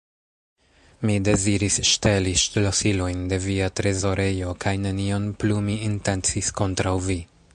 Mi 1.09 1.17
deziris 1.27 1.75
ŝteli 1.89 2.33
ŝlosilojn 2.45 3.21
de 3.33 3.39
via 3.45 3.69
trezorejo 3.81 4.57
kaj 4.65 4.75
nenion 4.89 5.31
plu 5.43 5.61
mi 5.69 5.79
intencis 5.93 6.53
kontraŭ 6.63 6.99
vi! 7.11 7.19